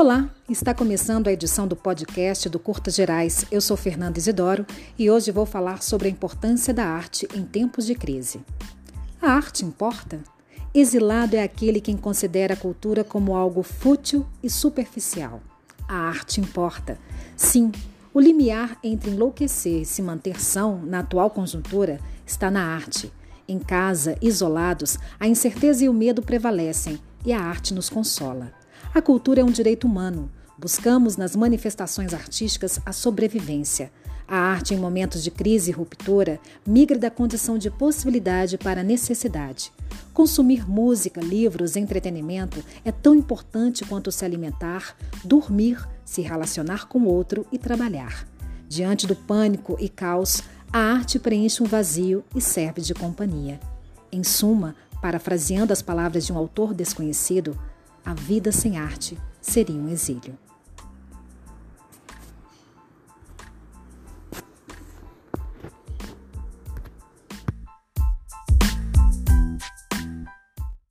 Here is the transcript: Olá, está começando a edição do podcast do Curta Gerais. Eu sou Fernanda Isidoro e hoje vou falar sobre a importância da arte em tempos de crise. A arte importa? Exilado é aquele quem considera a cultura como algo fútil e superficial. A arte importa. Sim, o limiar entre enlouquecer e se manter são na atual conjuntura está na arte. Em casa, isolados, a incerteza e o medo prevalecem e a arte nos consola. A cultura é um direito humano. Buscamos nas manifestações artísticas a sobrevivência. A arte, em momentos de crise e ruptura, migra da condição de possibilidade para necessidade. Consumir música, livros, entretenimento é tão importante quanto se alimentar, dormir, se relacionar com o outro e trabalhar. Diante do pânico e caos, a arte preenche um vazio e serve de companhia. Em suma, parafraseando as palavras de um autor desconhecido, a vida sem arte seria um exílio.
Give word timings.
Olá, 0.00 0.30
está 0.48 0.72
começando 0.72 1.28
a 1.28 1.32
edição 1.32 1.68
do 1.68 1.76
podcast 1.76 2.48
do 2.48 2.58
Curta 2.58 2.90
Gerais. 2.90 3.44
Eu 3.52 3.60
sou 3.60 3.76
Fernanda 3.76 4.18
Isidoro 4.18 4.64
e 4.98 5.10
hoje 5.10 5.30
vou 5.30 5.44
falar 5.44 5.82
sobre 5.82 6.08
a 6.08 6.10
importância 6.10 6.72
da 6.72 6.86
arte 6.86 7.28
em 7.34 7.44
tempos 7.44 7.84
de 7.84 7.94
crise. 7.94 8.40
A 9.20 9.32
arte 9.32 9.62
importa? 9.62 10.20
Exilado 10.72 11.36
é 11.36 11.42
aquele 11.42 11.82
quem 11.82 11.98
considera 11.98 12.54
a 12.54 12.56
cultura 12.56 13.04
como 13.04 13.36
algo 13.36 13.62
fútil 13.62 14.24
e 14.42 14.48
superficial. 14.48 15.42
A 15.86 15.96
arte 15.96 16.40
importa. 16.40 16.98
Sim, 17.36 17.70
o 18.14 18.18
limiar 18.18 18.78
entre 18.82 19.10
enlouquecer 19.10 19.82
e 19.82 19.84
se 19.84 20.00
manter 20.00 20.40
são 20.40 20.80
na 20.80 21.00
atual 21.00 21.28
conjuntura 21.28 22.00
está 22.26 22.50
na 22.50 22.74
arte. 22.74 23.12
Em 23.46 23.58
casa, 23.58 24.16
isolados, 24.22 24.96
a 25.20 25.28
incerteza 25.28 25.84
e 25.84 25.90
o 25.90 25.92
medo 25.92 26.22
prevalecem 26.22 26.98
e 27.22 27.34
a 27.34 27.42
arte 27.42 27.74
nos 27.74 27.90
consola. 27.90 28.59
A 28.92 29.00
cultura 29.00 29.40
é 29.40 29.44
um 29.44 29.52
direito 29.52 29.86
humano. 29.86 30.28
Buscamos 30.58 31.16
nas 31.16 31.36
manifestações 31.36 32.12
artísticas 32.12 32.80
a 32.84 32.92
sobrevivência. 32.92 33.92
A 34.26 34.36
arte, 34.36 34.74
em 34.74 34.76
momentos 34.76 35.22
de 35.22 35.30
crise 35.30 35.70
e 35.70 35.72
ruptura, 35.72 36.40
migra 36.66 36.98
da 36.98 37.08
condição 37.08 37.56
de 37.56 37.70
possibilidade 37.70 38.58
para 38.58 38.82
necessidade. 38.82 39.72
Consumir 40.12 40.68
música, 40.68 41.20
livros, 41.20 41.76
entretenimento 41.76 42.64
é 42.84 42.90
tão 42.90 43.14
importante 43.14 43.84
quanto 43.84 44.10
se 44.10 44.24
alimentar, 44.24 44.96
dormir, 45.24 45.88
se 46.04 46.20
relacionar 46.20 46.88
com 46.88 46.98
o 46.98 47.06
outro 47.06 47.46
e 47.52 47.58
trabalhar. 47.58 48.26
Diante 48.68 49.06
do 49.06 49.14
pânico 49.14 49.76
e 49.78 49.88
caos, 49.88 50.42
a 50.72 50.78
arte 50.78 51.16
preenche 51.20 51.62
um 51.62 51.66
vazio 51.66 52.24
e 52.34 52.40
serve 52.40 52.82
de 52.82 52.92
companhia. 52.92 53.60
Em 54.10 54.24
suma, 54.24 54.74
parafraseando 55.00 55.72
as 55.72 55.80
palavras 55.80 56.26
de 56.26 56.32
um 56.32 56.36
autor 56.36 56.74
desconhecido, 56.74 57.56
a 58.04 58.14
vida 58.14 58.52
sem 58.52 58.78
arte 58.78 59.18
seria 59.40 59.80
um 59.80 59.88
exílio. 59.88 60.38